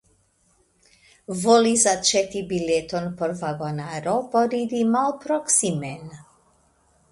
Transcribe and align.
Volis 1.43 1.83
aĉeti 1.91 2.41
bileton 2.53 3.05
por 3.21 3.35
vagonaro 3.43 4.17
por 4.33 4.59
iri 4.63 4.83
malproksimen. 4.97 6.13